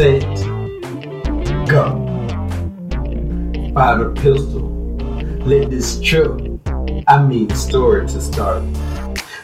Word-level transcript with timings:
set, 0.00 0.22
go. 1.68 1.84
The 3.74 4.12
pistol, 4.16 4.70
let 5.44 5.68
this 5.68 6.00
trip, 6.00 6.40
I 7.06 7.22
mean 7.22 7.50
story 7.50 8.06
to 8.06 8.20
start. 8.22 8.62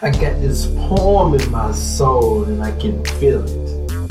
I 0.01 0.09
got 0.09 0.41
this 0.41 0.69
poem 0.89 1.35
in 1.35 1.51
my 1.51 1.73
soul 1.73 2.45
and 2.45 2.63
I 2.63 2.71
can 2.81 3.05
feel 3.21 3.45
it. 3.45 4.11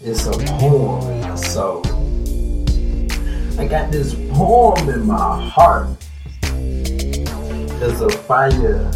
It's 0.00 0.24
a 0.24 0.32
poem 0.56 1.10
in 1.10 1.20
my 1.28 1.34
soul. 1.34 1.82
I 3.60 3.66
got 3.66 3.92
this 3.92 4.14
poem 4.32 4.88
in 4.88 5.06
my 5.06 5.46
heart. 5.46 5.88
There's 7.80 8.00
a 8.00 8.08
fire 8.08 8.90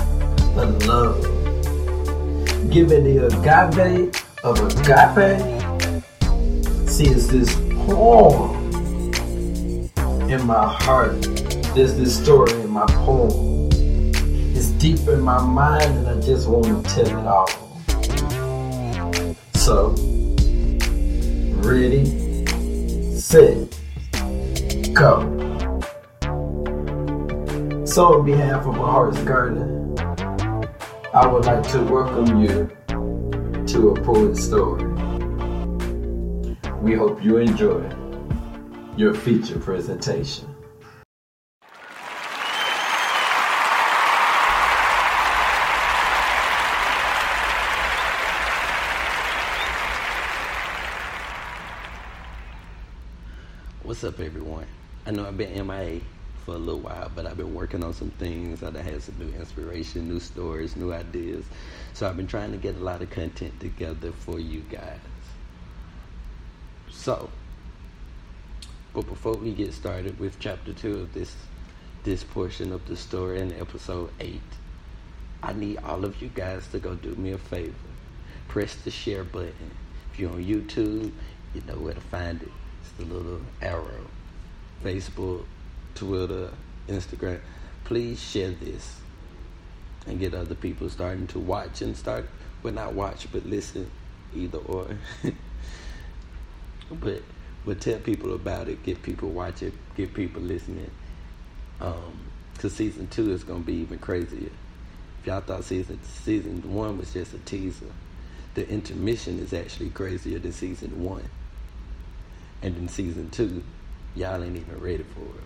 of 0.57 0.87
love. 0.87 1.21
Giving 2.71 3.05
the 3.05 3.27
agave 3.27 4.15
of 4.43 4.61
agape. 4.61 5.54
See, 6.95 7.09
it's 7.09 7.27
this 7.27 7.53
poem 7.89 8.71
in 10.31 10.47
my 10.47 10.65
heart. 10.65 11.21
There's 11.75 11.97
this 11.97 12.23
story 12.23 12.53
in 12.53 12.71
my 12.71 12.87
poem. 12.87 13.69
It's 14.55 14.69
deep 14.79 15.01
in 15.09 15.21
my 15.21 15.43
mind, 15.43 15.83
and 15.83 16.07
I 16.07 16.21
just 16.21 16.49
want 16.49 16.87
to 16.87 16.95
tell 16.95 17.19
it 17.19 17.27
all. 17.27 17.49
So, 19.55 19.97
ready, 21.67 22.05
set, 23.19 23.77
go. 24.95 25.19
So, 27.85 28.21
on 28.21 28.25
behalf 28.25 28.67
of 28.67 28.77
a 28.77 28.87
Heart's 28.87 29.19
Garden, 29.25 29.99
I 31.13 31.27
would 31.27 31.45
like 31.45 31.69
to 31.73 31.83
welcome 31.83 32.41
you 32.41 32.71
to 33.67 33.89
a 33.89 34.01
poet 34.01 34.37
story. 34.37 35.14
We 36.85 36.93
hope 36.93 37.25
you 37.25 37.39
enjoy 37.39 37.91
your 38.95 39.15
feature 39.15 39.59
presentation. 39.59 40.55
What's 53.83 54.05
up, 54.05 54.21
everyone? 54.21 54.67
I 55.07 55.13
know 55.13 55.27
I've 55.27 55.39
been 55.39 55.67
MIA 55.67 56.03
for 56.45 56.55
a 56.55 56.59
little 56.59 56.81
while, 56.81 57.11
but 57.15 57.25
I've 57.25 57.39
been 57.39 57.55
working 57.55 57.83
on 57.83 57.95
some 57.95 58.11
things. 58.11 58.63
I've 58.63 58.75
had 58.75 59.03
some 59.03 59.19
new 59.19 59.33
inspiration, 59.39 60.07
new 60.07 60.21
stories, 60.21 60.77
new 60.77 60.93
ideas. 60.93 61.47
So 61.95 62.07
I've 62.07 62.19
been 62.19 62.27
trying 62.27 62.53
to 62.53 62.59
get 62.59 62.77
a 62.77 62.81
lot 62.81 63.01
of 63.01 63.09
content 63.09 63.59
together 63.59 64.13
for 64.13 64.39
you 64.39 64.61
guys. 64.71 64.99
So, 66.95 67.29
but 68.95 69.07
before 69.07 69.35
we 69.35 69.53
get 69.53 69.75
started 69.75 70.19
with 70.19 70.39
chapter 70.39 70.73
two 70.73 71.01
of 71.01 71.13
this 71.13 71.35
this 72.05 72.25
portion 72.25 72.73
of 72.73 72.87
the 72.87 72.97
story 72.97 73.41
in 73.41 73.53
episode 73.61 74.11
eight, 74.21 74.41
I 75.43 75.53
need 75.53 75.79
all 75.79 76.05
of 76.05 76.23
you 76.23 76.29
guys 76.29 76.67
to 76.69 76.79
go 76.79 76.95
do 76.95 77.15
me 77.17 77.33
a 77.33 77.39
favor. 77.39 77.75
Press 78.49 78.75
the 78.77 78.91
share 78.91 79.23
button. 79.23 79.71
If 80.13 80.19
you're 80.19 80.31
on 80.31 80.43
YouTube, 80.43 81.13
you 81.55 81.63
know 81.67 81.77
where 81.77 81.95
to 81.95 82.01
find 82.01 82.41
it. 82.41 82.53
It's 82.81 82.93
the 82.93 83.05
little 83.05 83.41
arrow. 83.61 84.07
Facebook, 84.83 85.45
Twitter, 85.95 86.51
Instagram. 86.89 87.41
Please 87.85 88.19
share 88.19 88.53
this 88.53 89.01
and 90.07 90.19
get 90.19 90.33
other 90.33 90.55
people 90.55 90.89
starting 90.89 91.27
to 91.27 91.39
watch 91.39 91.83
and 91.83 91.97
start 91.97 92.27
well 92.63 92.73
not 92.73 92.95
watch 92.95 93.31
but 93.31 93.45
listen 93.45 93.91
either 94.35 94.59
or. 94.59 94.87
but 96.91 97.23
but 97.65 97.81
tell 97.81 97.99
people 97.99 98.35
about 98.35 98.69
it, 98.69 98.83
get 98.83 99.03
people 99.03 99.31
watching, 99.31 99.73
get 99.97 100.13
people 100.13 100.43
listening. 100.43 100.91
Um, 101.81 102.19
cause 102.59 102.73
season 102.73 103.09
two 103.09 103.33
is 103.33 103.45
gonna 103.45 103.61
be 103.61 103.75
even 103.75 103.99
crazier. 103.99 104.51
If 105.21 105.27
y'all 105.27 105.41
thought 105.41 105.65
season 105.65 105.99
season 106.05 106.75
one 106.75 106.99
was 106.99 107.13
just 107.13 107.35
a 107.35 107.39
teaser, 107.39 107.87
the 108.55 108.69
intermission 108.69 109.39
is 109.39 109.53
actually 109.53 109.91
crazier 109.91 110.39
than 110.39 110.53
season 110.53 111.03
one. 111.03 111.29
And 112.63 112.77
in 112.77 112.89
season 112.89 113.31
two, 113.31 113.63
y'all 114.15 114.43
ain't 114.43 114.57
even 114.57 114.81
ready 114.81 115.05
for 115.15 115.21
it. 115.21 115.45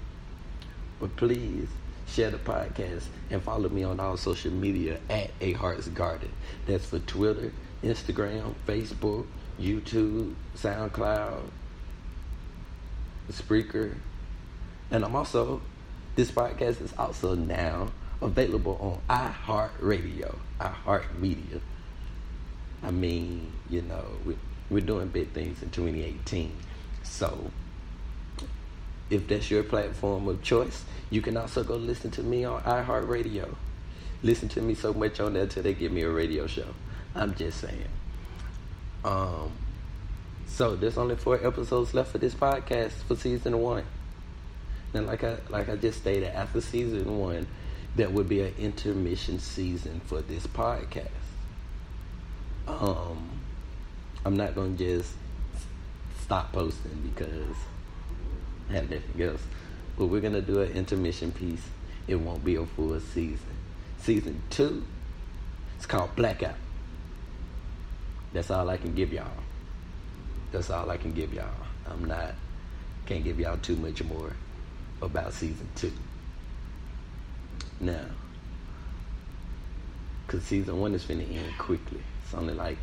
But 1.01 1.17
please 1.17 1.69
share 2.07 2.31
the 2.31 2.39
podcast 2.39 3.05
and 3.31 3.43
follow 3.43 3.69
me 3.69 3.85
on 3.85 4.01
all 4.01 4.17
social 4.17 4.51
media 4.53 4.99
at 5.09 5.31
A 5.41 5.53
Heart's 5.53 5.89
Garden. 5.89 6.31
That's 6.67 6.87
for 6.87 6.99
Twitter, 7.01 7.53
Instagram, 7.83 8.55
Facebook, 8.67 9.27
YouTube, 9.61 10.35
SoundCloud, 10.57 11.41
Spreaker. 13.31 13.95
And 14.91 15.05
I'm 15.05 15.15
also, 15.15 15.61
this 16.17 16.31
podcast 16.31 16.81
is 16.81 16.95
also 16.97 17.35
now 17.35 17.89
available 18.23 19.03
on 19.09 19.35
iHeartRadio, 19.45 20.37
iHeartMedia. 20.61 21.61
I 22.83 22.91
mean, 22.91 23.53
you 23.69 23.83
know, 23.83 24.05
we, 24.25 24.37
we're 24.71 24.81
doing 24.81 25.09
big 25.09 25.33
things 25.33 25.63
in 25.63 25.71
2018. 25.71 26.53
So, 27.03 27.51
if 29.11 29.27
that's 29.27 29.51
your 29.51 29.63
platform 29.63 30.29
of 30.29 30.43
choice, 30.43 30.85
you 31.11 31.23
can 31.23 31.37
also 31.37 31.65
go 31.65 31.77
listen 31.77 32.11
to 32.13 32.23
me 32.23 32.45
on 32.45 32.63
iHeartRadio. 32.63 33.55
Listen 34.23 34.49
to 34.51 34.61
me 34.61 34.75
so 34.75 34.93
much 34.93 35.21
on 35.21 35.35
there 35.35 35.47
till 35.47 35.63
they 35.63 35.75
give 35.75 35.93
me 35.93 36.03
a 36.03 36.11
radio 36.11 36.47
show. 36.47 36.75
I'm 37.15 37.35
just 37.35 37.61
saying. 37.61 37.89
Um, 39.05 39.53
so 40.47 40.75
there's 40.75 40.99
only 40.99 41.17
four 41.17 41.45
episodes 41.47 41.95
left 41.95 42.13
for 42.13 42.19
this 42.19 42.35
podcast 42.35 42.93
for 43.07 43.15
season 43.15 43.59
one. 43.61 43.85
And 44.95 45.07
like 45.07 45.23
I 45.23 45.37
like 45.51 45.69
I 45.69 45.77
just 45.77 46.01
stated, 46.01 46.35
after 46.35 46.61
season 46.61 47.19
one, 47.19 47.47
there 47.95 48.09
would 48.09 48.29
be 48.29 48.41
an 48.41 48.55
intermission 48.59 49.39
season 49.39 50.01
for 50.07 50.21
this 50.23 50.47
podcast. 50.47 51.09
Um, 52.67 53.41
I'm 54.25 54.37
not 54.37 54.55
gonna 54.55 54.77
just 54.77 55.13
stop 56.23 56.53
posting 56.53 57.13
because 57.15 57.57
I 58.69 58.75
have 58.75 58.91
nothing 58.91 59.23
else. 59.23 59.43
But 59.97 60.07
we're 60.07 60.21
gonna 60.21 60.43
do 60.43 60.61
an 60.61 60.73
intermission 60.73 61.33
piece. 61.33 61.63
It 62.07 62.17
won't 62.17 62.45
be 62.45 62.57
a 62.57 62.65
full 62.65 62.99
season. 63.01 63.39
Season 64.01 64.43
two, 64.51 64.85
it's 65.77 65.87
called 65.87 66.17
Blackout. 66.17 66.55
That's 68.33 68.50
all 68.50 68.69
I 68.69 68.77
can 68.77 68.94
give 68.94 69.12
y'all. 69.12 69.27
That's 70.53 70.71
all 70.71 70.91
I 70.91 70.97
can 70.97 71.12
give 71.12 71.33
y'all. 71.33 71.47
I'm 71.87 72.05
not 72.05 72.34
can't 73.06 73.25
give 73.25 73.41
y'all 73.41 73.56
too 73.56 73.77
much 73.77 74.05
more 74.05 74.34
about 75.00 75.33
season 75.33 75.66
two. 75.75 75.93
Now, 77.81 78.05
cause 80.27 80.43
season 80.43 80.78
one 80.78 80.94
is 80.94 81.05
finna 81.05 81.27
end 81.34 81.56
quickly. 81.56 82.00
It's 82.22 82.34
only 82.34 82.53
like 82.53 82.77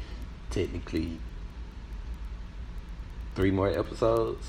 technically 0.50 1.20
three 3.36 3.52
more 3.52 3.70
episodes. 3.70 4.48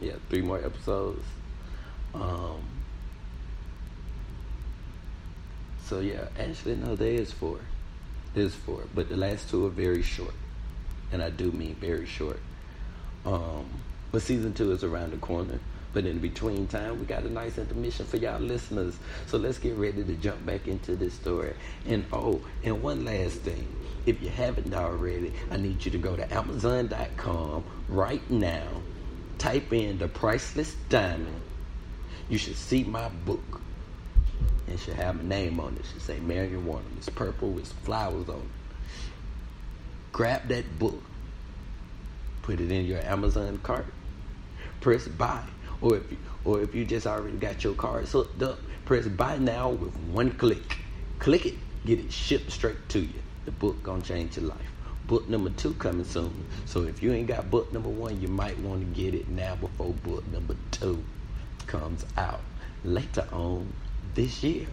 Yeah, 0.00 0.12
three 0.28 0.42
more 0.42 0.64
episodes. 0.64 1.24
Um, 2.14 2.62
so 5.84 5.98
yeah, 5.98 6.28
actually 6.38 6.76
no, 6.76 6.94
there 6.94 7.12
is 7.12 7.32
four. 7.32 7.58
There's 8.36 8.54
four, 8.54 8.82
but 8.94 9.08
the 9.08 9.16
last 9.16 9.48
two 9.48 9.64
are 9.64 9.70
very 9.70 10.02
short, 10.02 10.34
and 11.10 11.22
I 11.22 11.30
do 11.30 11.50
mean 11.52 11.74
very 11.76 12.04
short. 12.04 12.38
Um, 13.24 13.64
but 14.12 14.20
season 14.20 14.52
two 14.52 14.72
is 14.72 14.84
around 14.84 15.12
the 15.12 15.16
corner. 15.16 15.58
But 15.94 16.04
in 16.04 16.18
between 16.18 16.66
time, 16.66 17.00
we 17.00 17.06
got 17.06 17.22
a 17.22 17.30
nice 17.30 17.56
intermission 17.56 18.04
for 18.04 18.18
y'all 18.18 18.38
listeners. 18.38 18.94
So 19.26 19.38
let's 19.38 19.56
get 19.56 19.76
ready 19.76 20.04
to 20.04 20.12
jump 20.16 20.44
back 20.44 20.68
into 20.68 20.96
this 20.96 21.14
story. 21.14 21.54
And 21.86 22.04
oh, 22.12 22.42
and 22.62 22.82
one 22.82 23.06
last 23.06 23.36
thing. 23.36 23.74
If 24.04 24.20
you 24.20 24.28
haven't 24.28 24.74
already, 24.74 25.32
I 25.50 25.56
need 25.56 25.82
you 25.82 25.90
to 25.92 25.98
go 25.98 26.14
to 26.14 26.34
Amazon.com 26.34 27.64
right 27.88 28.30
now. 28.30 28.68
Type 29.38 29.72
in 29.72 29.96
the 29.96 30.08
priceless 30.08 30.76
diamond. 30.90 31.40
You 32.28 32.36
should 32.36 32.56
see 32.56 32.84
my 32.84 33.08
book. 33.08 33.62
It 34.68 34.78
should 34.78 34.94
have 34.94 35.16
my 35.16 35.22
name 35.22 35.60
on 35.60 35.74
it. 35.74 35.80
It 35.80 35.86
should 35.92 36.02
say 36.02 36.18
Marion 36.20 36.66
Warner. 36.66 36.84
It's 36.96 37.08
purple 37.08 37.50
with 37.50 37.72
flowers 37.84 38.28
on 38.28 38.36
it. 38.36 38.42
Grab 40.12 40.48
that 40.48 40.78
book. 40.78 41.02
Put 42.42 42.60
it 42.60 42.70
in 42.70 42.86
your 42.86 43.04
Amazon 43.04 43.58
cart. 43.62 43.86
Press 44.80 45.08
buy 45.08 45.42
or 45.80 45.96
if 45.96 46.10
you, 46.10 46.18
or 46.44 46.60
if 46.60 46.74
you 46.74 46.84
just 46.84 47.06
already 47.06 47.36
got 47.36 47.62
your 47.64 47.74
cards 47.74 48.12
hooked 48.12 48.42
up, 48.42 48.58
press 48.84 49.06
buy 49.06 49.36
now 49.38 49.70
with 49.70 49.94
one 50.12 50.30
click. 50.32 50.78
Click 51.18 51.46
it, 51.46 51.54
get 51.84 51.98
it 51.98 52.12
shipped 52.12 52.50
straight 52.50 52.88
to 52.90 53.00
you. 53.00 53.20
The 53.44 53.50
book 53.52 53.82
gonna 53.82 54.02
change 54.02 54.36
your 54.36 54.46
life. 54.46 54.72
Book 55.06 55.28
number 55.28 55.50
two 55.50 55.74
coming 55.74 56.04
soon. 56.04 56.46
So 56.64 56.82
if 56.82 57.02
you 57.02 57.12
ain't 57.12 57.28
got 57.28 57.50
book 57.50 57.72
number 57.72 57.88
one, 57.88 58.20
you 58.20 58.28
might 58.28 58.58
want 58.58 58.80
to 58.80 59.00
get 59.00 59.14
it 59.14 59.28
now 59.28 59.54
before 59.56 59.92
book 59.92 60.26
number 60.32 60.56
two 60.72 61.02
comes 61.66 62.04
out 62.16 62.40
later 62.84 63.26
on 63.32 63.72
this 64.14 64.42
year. 64.42 64.66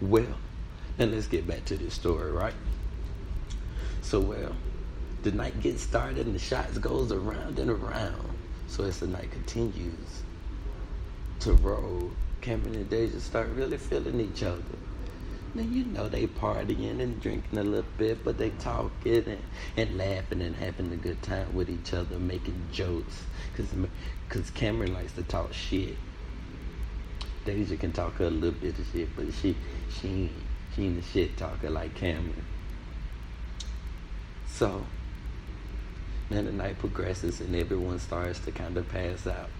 Well, 0.00 0.38
and 0.98 1.12
let's 1.12 1.26
get 1.26 1.46
back 1.46 1.64
to 1.66 1.76
this 1.76 1.94
story, 1.94 2.30
right? 2.30 2.54
So 4.02 4.20
well, 4.20 4.52
the 5.22 5.32
night 5.32 5.60
gets 5.60 5.82
started 5.82 6.26
and 6.26 6.34
the 6.34 6.38
shots 6.38 6.78
goes 6.78 7.10
around 7.10 7.58
and 7.58 7.70
around. 7.70 8.28
So 8.68 8.84
as 8.84 9.00
the 9.00 9.06
night 9.06 9.30
continues 9.30 10.22
to 11.40 11.52
roll, 11.54 12.10
Cameron 12.40 12.74
and 12.74 12.90
Deja 12.90 13.18
start 13.20 13.48
really 13.54 13.78
feeling 13.78 14.20
each 14.20 14.42
other. 14.42 14.62
Now 15.54 15.62
you 15.62 15.84
know 15.84 16.08
they 16.08 16.26
partying 16.26 17.00
and 17.00 17.20
drinking 17.20 17.58
a 17.58 17.62
little 17.62 17.90
bit, 17.96 18.24
but 18.24 18.38
they 18.38 18.50
talking 18.50 19.24
and, 19.24 19.38
and 19.76 19.96
laughing 19.96 20.42
and 20.42 20.56
having 20.56 20.92
a 20.92 20.96
good 20.96 21.22
time 21.22 21.54
with 21.54 21.70
each 21.70 21.94
other, 21.94 22.18
making 22.18 22.60
jokes. 22.72 23.22
Cause, 23.56 23.68
Cause 24.28 24.50
Cameron 24.50 24.92
likes 24.92 25.12
to 25.12 25.22
talk 25.22 25.52
shit. 25.52 25.96
Deja 27.44 27.76
can 27.76 27.92
talk 27.92 28.18
a 28.20 28.24
little 28.24 28.52
bit 28.52 28.78
of 28.78 28.86
shit, 28.92 29.14
but 29.16 29.26
she 29.34 29.56
she 30.00 30.30
she 30.74 30.86
ain't 30.86 30.98
a 30.98 31.02
shit 31.02 31.36
talker 31.36 31.70
like 31.70 31.94
Cameron. 31.94 32.44
So 34.46 34.84
then 36.30 36.46
the 36.46 36.52
night 36.52 36.78
progresses 36.78 37.40
and 37.40 37.54
everyone 37.54 37.98
starts 37.98 38.38
to 38.40 38.52
kind 38.52 38.76
of 38.76 38.88
pass 38.88 39.26
out. 39.26 39.50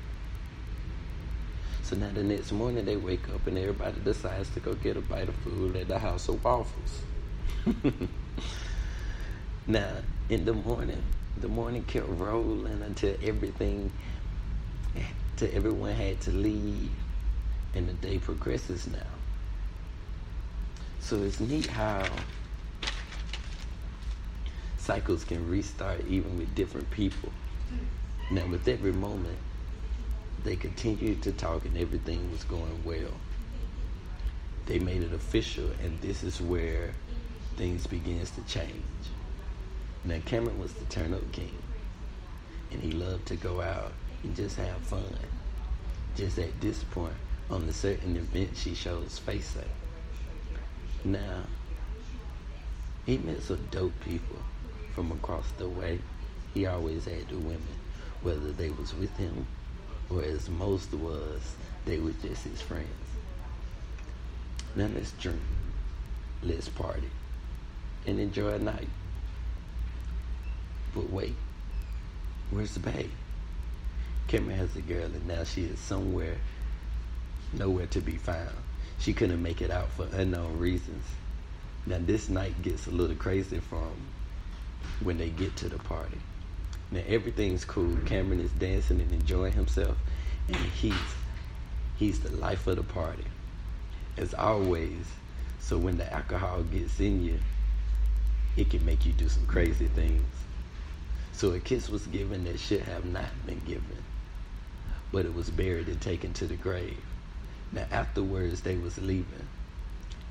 So 1.83 1.97
now 1.97 2.11
the 2.15 2.23
next 2.23 2.53
morning 2.53 2.85
they 2.85 2.97
wake 2.97 3.29
up 3.29 3.47
and 3.47 3.59
everybody 3.59 4.01
decides 4.01 4.49
to 4.51 4.61
go 4.61 4.75
get 4.75 4.97
a 4.97 5.03
bite 5.03 5.29
of 5.29 5.35
food 5.37 5.77
at 5.77 5.89
the 5.89 5.99
House 5.99 6.29
of 6.29 6.43
Waffles. 6.43 7.03
now 9.67 9.91
in 10.31 10.45
the 10.47 10.55
morning, 10.55 11.03
the 11.41 11.49
morning 11.49 11.85
kept 11.85 12.09
rolling 12.09 12.83
until 12.83 13.15
everything, 13.23 13.93
till 15.37 15.51
everyone 15.53 15.93
had 15.93 16.21
to 16.23 16.31
leave, 16.31 16.91
and 17.75 17.89
the 17.89 17.93
day 17.95 18.19
progresses 18.19 18.87
now. 18.87 18.99
So 21.01 21.23
it's 21.23 21.41
neat 21.41 21.67
how 21.67 22.07
cycles 24.79 25.25
can 25.25 25.49
restart 25.49 26.07
even 26.09 26.39
with 26.39 26.55
different 26.55 26.91
people. 26.91 27.31
Now, 28.31 28.47
with 28.47 28.69
every 28.69 28.93
moment, 28.93 29.39
they 30.45 30.57
continued 30.57 31.23
to 31.23 31.33
talk 31.33 31.65
and 31.65 31.77
everything 31.77 32.31
was 32.31 32.45
going 32.45 32.83
well. 32.85 33.13
They 34.67 34.79
made 34.79 35.03
it 35.03 35.13
official, 35.13 35.69
and 35.83 36.01
this 36.01 36.23
is 36.23 36.41
where 36.41 36.93
things 37.57 37.87
begins 37.87 38.31
to 38.31 38.43
change. 38.43 38.83
Now, 40.05 40.19
Cameron 40.25 40.59
was 40.59 40.73
the 40.73 40.85
turn 40.87 41.13
up 41.13 41.33
king, 41.33 41.57
and 42.71 42.83
he 42.83 42.93
loved 42.93 43.27
to 43.27 43.37
go 43.37 43.61
out 43.61 43.93
and 44.23 44.35
just 44.35 44.57
have 44.57 44.79
fun. 44.83 45.05
Just 46.17 46.39
at 46.39 46.61
this 46.61 46.83
point, 46.85 47.15
on 47.51 47.67
the 47.67 47.73
certain 47.73 48.17
event, 48.17 48.57
she 48.57 48.75
shows 48.75 49.19
face 49.19 49.57
at. 49.57 49.67
Now, 51.05 51.43
he 53.07 53.19
met 53.19 53.43
some 53.43 53.69
dope 53.71 53.99
people 54.01 54.39
from 54.95 55.13
across 55.13 55.51
the 55.59 55.69
way. 55.69 55.99
He 56.55 56.67
always 56.67 57.05
had 57.05 57.29
the 57.29 57.37
women, 57.37 57.63
whether 58.23 58.53
they 58.53 58.71
was 58.71 58.95
with 58.95 59.15
him 59.17 59.47
or 60.11 60.23
as 60.23 60.49
most 60.49 60.93
was, 60.93 61.57
they 61.85 61.99
were 61.99 62.13
just 62.23 62.45
his 62.45 62.61
friends. 62.61 62.89
Now 64.77 64.89
let's 64.95 65.13
drink, 65.13 65.41
let's 66.43 66.69
party, 66.69 67.11
and 68.07 68.19
enjoy 68.19 68.55
a 68.55 68.59
night. 68.59 68.89
But 70.95 71.11
wait, 71.11 71.35
where's 72.51 72.75
the 72.75 72.81
babe? 72.81 73.11
Cameron 74.29 74.59
has 74.59 74.75
a 74.77 74.81
girl 74.81 75.05
and 75.05 75.27
now 75.27 75.45
she 75.45 75.65
is 75.65 75.79
somewhere, 75.79 76.37
nowhere 77.59 77.87
to 77.89 78.01
be 78.01 78.17
found. 78.17 78.55
She 78.99 79.13
couldn't 79.13 79.43
make 79.43 79.61
it 79.61 79.71
out 79.71 79.91
for 79.91 80.09
unknown 80.13 80.59
reasons. 80.59 81.05
Now 81.87 81.99
this 82.01 82.29
night 82.29 82.63
gets 82.63 82.87
a 82.87 82.91
little 82.91 83.17
crazy 83.17 83.61
from 83.61 83.93
when 85.01 85.19
they 85.19 85.31
get 85.31 85.57
to 85.57 85.69
the 85.69 85.79
party. 85.79 86.19
Now 86.91 87.03
everything's 87.07 87.65
cool. 87.65 87.97
Cameron 88.07 88.41
is 88.41 88.51
dancing 88.53 89.01
and 89.01 89.13
enjoying 89.13 89.53
himself, 89.53 89.97
and 90.49 90.57
he's 90.57 90.95
he's 91.97 92.21
the 92.21 92.35
life 92.37 92.67
of 92.67 92.77
the 92.77 92.83
party, 92.83 93.25
as 94.17 94.33
always. 94.35 95.07
So 95.61 95.79
when 95.79 95.99
the 95.99 96.13
alcohol 96.13 96.63
gets 96.63 97.01
in 97.01 97.23
you, 97.23 97.39
it 98.57 98.71
can 98.71 98.85
make 98.85 99.05
you 99.05 99.13
do 99.13 99.29
some 99.29 99.47
crazy 99.47 99.87
things. 99.89 100.27
So 101.33 101.53
a 101.53 101.61
kiss 101.61 101.89
was 101.89 102.07
given 102.07 102.45
that 102.45 102.61
should 102.61 102.83
have 102.83 103.05
not 103.05 103.47
been 103.47 103.61
given, 103.67 104.05
but 105.11 105.27
it 105.27 105.35
was 105.35 105.51
buried 105.51 105.89
and 105.89 106.01
taken 106.01 106.33
to 106.35 106.47
the 106.47 106.57
grave. 106.57 107.03
Now 107.73 107.87
afterwards 107.91 108.63
they 108.63 108.77
was 108.77 108.99
leaving, 108.99 109.49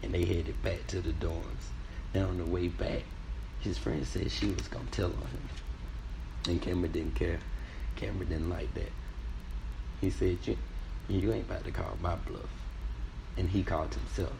and 0.02 0.14
they 0.14 0.26
headed 0.26 0.62
back 0.64 0.88
to 0.88 1.02
the 1.02 1.12
dorms. 1.12 1.72
Now 2.14 2.28
on 2.28 2.38
the 2.38 2.46
way 2.46 2.68
back, 2.68 3.04
his 3.60 3.78
friend 3.78 4.06
said 4.06 4.32
she 4.32 4.48
was 4.48 4.68
gonna 4.68 4.86
tell 4.92 5.08
on 5.08 5.14
him. 5.14 5.50
And 6.48 6.62
Cameron 6.62 6.92
didn't 6.92 7.16
care. 7.16 7.40
Cameron 7.96 8.30
didn't 8.30 8.50
like 8.50 8.74
that. 8.74 8.92
He 10.02 10.10
said, 10.10 10.38
you, 10.44 10.58
you 11.08 11.32
ain't 11.32 11.46
about 11.46 11.64
to 11.64 11.72
call 11.72 11.98
my 12.02 12.16
bluff. 12.16 12.50
And 13.38 13.50
he 13.50 13.64
called 13.64 13.94
himself. 13.94 14.34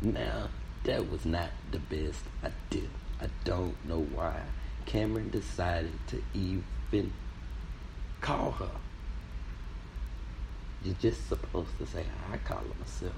Now, 0.00 0.48
that 0.84 1.10
was 1.10 1.24
not 1.24 1.50
the 1.70 1.78
best 1.78 2.20
I 2.42 2.50
did. 2.70 2.88
I 3.20 3.26
don't 3.44 3.76
know 3.86 4.00
why 4.00 4.40
Cameron 4.86 5.30
decided 5.30 5.92
to 6.08 6.22
even 6.34 7.12
call 8.20 8.52
her. 8.52 8.70
You're 10.84 10.96
just 11.00 11.28
supposed 11.28 11.78
to 11.78 11.86
say, 11.86 12.04
I 12.32 12.36
call 12.38 12.58
her 12.58 12.64
myself. 12.80 13.12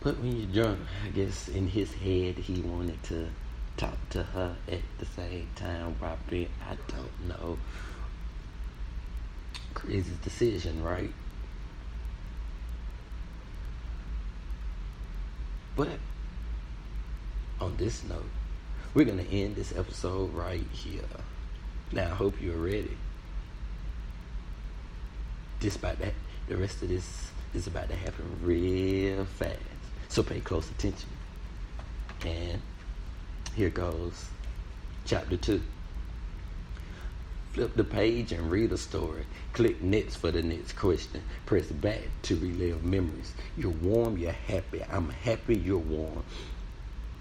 But 0.00 0.18
when 0.18 0.36
you're 0.36 0.64
drunk, 0.64 0.80
I 1.04 1.08
guess 1.10 1.48
in 1.48 1.68
his 1.68 1.94
head 1.94 2.36
he 2.38 2.60
wanted 2.60 3.02
to 3.04 3.28
talk 3.76 3.96
to 4.10 4.22
her 4.22 4.56
at 4.68 4.80
the 4.98 5.06
same 5.06 5.48
time 5.56 5.96
probably. 5.98 6.48
I 6.68 6.76
don't 6.88 7.28
know. 7.28 7.58
Crazy 9.74 10.12
decision, 10.22 10.82
right? 10.82 11.12
But 15.74 15.98
on 17.60 17.76
this 17.76 18.04
note, 18.04 18.28
we're 18.94 19.04
going 19.04 19.24
to 19.24 19.32
end 19.32 19.56
this 19.56 19.74
episode 19.76 20.34
right 20.34 20.66
here. 20.72 21.02
Now, 21.92 22.06
I 22.06 22.14
hope 22.14 22.40
you're 22.40 22.56
ready. 22.56 22.96
Despite 25.62 26.00
that, 26.00 26.14
the 26.48 26.56
rest 26.56 26.82
of 26.82 26.88
this 26.88 27.30
is 27.54 27.68
about 27.68 27.88
to 27.88 27.94
happen 27.94 28.24
real 28.42 29.24
fast. 29.24 29.60
So 30.08 30.24
pay 30.24 30.40
close 30.40 30.68
attention. 30.68 31.08
And 32.26 32.60
here 33.54 33.70
goes 33.70 34.26
chapter 35.04 35.36
2. 35.36 35.62
Flip 37.52 37.76
the 37.76 37.84
page 37.84 38.32
and 38.32 38.50
read 38.50 38.72
a 38.72 38.76
story. 38.76 39.24
Click 39.52 39.80
next 39.80 40.16
for 40.16 40.32
the 40.32 40.42
next 40.42 40.72
question. 40.72 41.22
Press 41.46 41.66
back 41.66 42.08
to 42.22 42.34
relive 42.34 42.82
memories. 42.82 43.32
You're 43.56 43.70
warm, 43.70 44.18
you're 44.18 44.32
happy. 44.32 44.82
I'm 44.90 45.10
happy 45.10 45.56
you're 45.56 45.78
warm. 45.78 46.24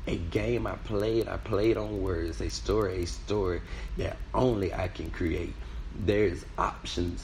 A 0.07 0.15
game 0.15 0.65
I 0.65 0.77
played, 0.77 1.27
I 1.27 1.37
played 1.37 1.77
on 1.77 2.01
words. 2.01 2.41
A 2.41 2.49
story, 2.49 3.03
a 3.03 3.05
story 3.05 3.61
that 3.97 4.17
only 4.33 4.73
I 4.73 4.87
can 4.87 5.11
create. 5.11 5.53
There's 5.95 6.43
options 6.57 7.23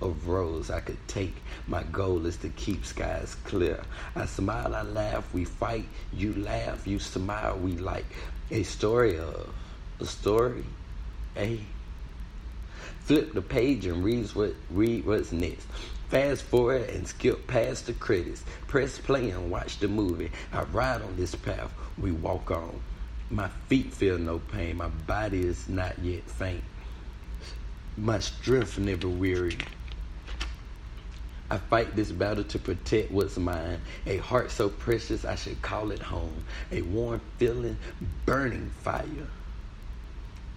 of 0.00 0.28
roads 0.28 0.70
I 0.70 0.80
could 0.80 0.98
take. 1.08 1.34
My 1.66 1.82
goal 1.82 2.26
is 2.26 2.36
to 2.38 2.48
keep 2.50 2.84
skies 2.84 3.36
clear. 3.44 3.82
I 4.16 4.26
smile, 4.26 4.74
I 4.74 4.82
laugh, 4.82 5.32
we 5.32 5.44
fight. 5.44 5.86
You 6.12 6.34
laugh, 6.34 6.86
you 6.86 6.98
smile, 6.98 7.58
we 7.58 7.72
like 7.72 8.06
a 8.50 8.62
story 8.62 9.18
of 9.18 9.52
a 10.00 10.06
story. 10.06 10.64
A 11.36 11.60
flip 13.00 13.32
the 13.32 13.42
page 13.42 13.86
and 13.86 14.02
read 14.02 14.26
what 14.28 14.54
read 14.70 15.06
what's 15.06 15.32
next. 15.32 15.66
Fast 16.08 16.42
forward 16.42 16.88
and 16.90 17.06
skip 17.06 17.46
past 17.46 17.86
the 17.86 17.92
credits. 17.92 18.42
Press 18.66 18.98
play 18.98 19.30
and 19.30 19.50
watch 19.50 19.78
the 19.78 19.86
movie. 19.86 20.30
I 20.52 20.62
ride 20.62 21.02
on 21.02 21.16
this 21.16 21.34
path 21.34 21.72
we 21.98 22.10
walk 22.10 22.50
on. 22.50 22.80
My 23.30 23.48
feet 23.68 23.92
feel 23.92 24.18
no 24.18 24.38
pain. 24.38 24.78
My 24.78 24.88
body 24.88 25.40
is 25.40 25.68
not 25.68 25.98
yet 26.00 26.24
faint. 26.24 26.64
My 27.96 28.18
strength 28.18 28.78
never 28.78 29.08
weary. 29.08 29.58
I 31.50 31.58
fight 31.58 31.96
this 31.96 32.12
battle 32.12 32.44
to 32.44 32.58
protect 32.60 33.10
what's 33.10 33.36
mine. 33.36 33.80
A 34.06 34.18
heart 34.18 34.52
so 34.52 34.68
precious, 34.68 35.24
I 35.24 35.34
should 35.34 35.60
call 35.62 35.90
it 35.90 36.00
home. 36.00 36.44
A 36.70 36.82
warm 36.82 37.20
feeling, 37.38 37.76
burning 38.24 38.70
fire. 38.82 39.26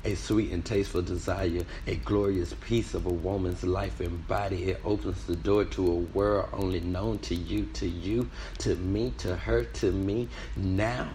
A 0.05 0.15
sweet 0.15 0.51
and 0.51 0.63
tasteful 0.63 1.01
desire, 1.01 1.65
a 1.87 1.95
glorious 1.95 2.53
piece 2.61 2.93
of 2.93 3.05
a 3.05 3.13
woman's 3.13 3.63
life 3.63 4.01
and 4.01 4.27
body. 4.27 4.65
It 4.65 4.81
opens 4.83 5.25
the 5.25 5.35
door 5.35 5.65
to 5.65 5.87
a 5.87 5.95
world 5.95 6.49
only 6.53 6.81
known 6.81 7.19
to 7.19 7.35
you, 7.35 7.65
to 7.73 7.87
you, 7.87 8.29
to 8.59 8.75
me, 8.75 9.13
to 9.19 9.35
her, 9.35 9.63
to 9.63 9.91
me. 9.91 10.27
Now, 10.55 11.09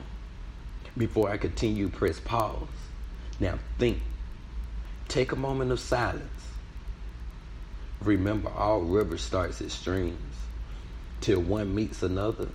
before 0.97 1.31
I 1.31 1.37
continue, 1.37 1.89
press 1.89 2.19
pause. 2.19 2.67
Now 3.39 3.59
think. 3.79 4.01
Take 5.07 5.33
a 5.33 5.37
moment 5.37 5.71
of 5.71 5.79
silence. 5.79 6.25
Remember, 8.03 8.51
all 8.51 8.81
river 8.81 9.19
starts 9.19 9.61
at 9.61 9.71
streams. 9.71 10.19
Till 11.21 11.41
one 11.41 11.75
meets 11.75 12.03
another, 12.03 12.49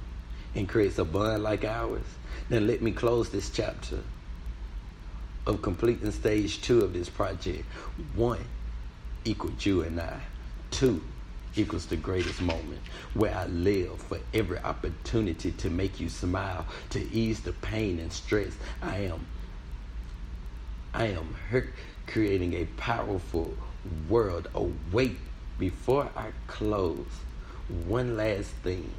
and 0.56 0.70
creates 0.70 0.98
a 1.00 1.06
bond 1.06 1.44
like 1.44 1.66
ours, 1.66 2.06
then 2.50 2.68
let 2.68 2.82
me 2.82 2.92
close 2.92 3.30
this 3.30 3.50
chapter 3.50 4.00
of 5.46 5.62
completing 5.62 6.12
stage 6.12 6.62
two 6.62 6.82
of 6.82 6.94
this 6.94 7.10
project. 7.10 7.66
One 8.16 8.46
equals 9.26 9.66
you 9.66 9.82
and 9.82 10.00
I. 10.00 10.20
Two 10.72 11.02
equals 11.56 11.86
the 11.86 11.98
greatest 11.98 12.42
moment 12.42 12.82
where 13.14 13.36
I 13.36 13.46
live 13.46 14.02
for 14.02 14.20
every 14.34 14.58
opportunity 14.60 15.52
to 15.52 15.70
make 15.70 16.00
you 16.00 16.10
smile, 16.10 16.66
to 16.92 17.12
ease 17.12 17.42
the 17.42 17.54
pain 17.54 18.00
and 18.00 18.12
stress. 18.12 18.54
I 18.82 18.98
am 19.00 19.26
I 20.94 21.08
am 21.08 21.36
hurt, 21.50 21.74
creating 22.06 22.54
a 22.54 22.66
powerful 22.78 23.54
world. 24.08 24.48
Await 24.54 25.18
before 25.64 26.10
I 26.14 26.32
close. 26.48 27.08
One 27.88 28.18
last 28.18 28.50
thing 28.64 28.92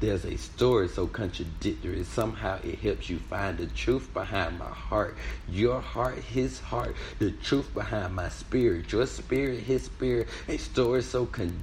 there's 0.00 0.24
a 0.24 0.36
story 0.36 0.88
so 0.88 1.06
contradictory. 1.06 2.02
Somehow 2.02 2.58
it 2.64 2.80
helps 2.80 3.08
you 3.08 3.18
find 3.20 3.56
the 3.56 3.68
truth 3.68 4.12
behind 4.12 4.58
my 4.58 4.72
heart. 4.88 5.16
Your 5.48 5.80
heart, 5.80 6.18
his 6.18 6.58
heart. 6.58 6.96
The 7.20 7.30
truth 7.30 7.72
behind 7.72 8.16
my 8.16 8.30
spirit. 8.30 8.90
Your 8.90 9.06
spirit, 9.06 9.60
his 9.60 9.84
spirit. 9.84 10.26
A 10.48 10.56
story 10.56 11.02
so 11.02 11.24
con- 11.24 11.62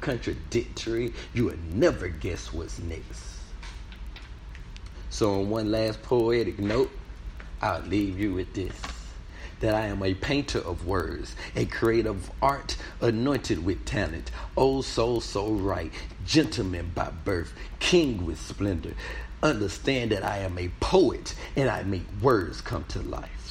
contradictory. 0.00 1.12
You 1.34 1.46
will 1.46 1.58
never 1.72 2.06
guess 2.06 2.52
what's 2.52 2.78
next. 2.78 3.24
So, 5.10 5.40
on 5.40 5.50
one 5.50 5.72
last 5.72 6.00
poetic 6.04 6.60
note, 6.60 6.92
I'll 7.60 7.82
leave 7.82 8.20
you 8.20 8.34
with 8.34 8.54
this 8.54 9.01
that 9.62 9.74
I 9.74 9.86
am 9.86 10.02
a 10.02 10.12
painter 10.12 10.58
of 10.58 10.86
words, 10.86 11.34
a 11.56 11.64
creator 11.64 12.10
of 12.10 12.30
art, 12.42 12.76
anointed 13.00 13.64
with 13.64 13.84
talent, 13.84 14.30
oh 14.56 14.82
soul 14.82 15.20
so 15.20 15.50
right, 15.52 15.92
gentleman 16.26 16.90
by 16.94 17.10
birth, 17.24 17.54
king 17.78 18.26
with 18.26 18.40
splendor. 18.40 18.94
Understand 19.42 20.10
that 20.10 20.24
I 20.24 20.38
am 20.38 20.58
a 20.58 20.68
poet 20.80 21.34
and 21.56 21.70
I 21.70 21.84
make 21.84 22.06
words 22.20 22.60
come 22.60 22.84
to 22.88 23.00
life. 23.02 23.41